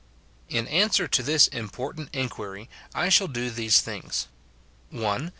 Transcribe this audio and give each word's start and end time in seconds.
In 0.49 0.67
answer 0.67 1.07
to 1.07 1.21
this 1.21 1.45
important 1.49 2.09
inquiry, 2.11 2.67
I 2.95 3.09
shall 3.09 3.27
do 3.27 3.51
these 3.51 3.81
things:— 3.81 4.25
I. 4.97 5.29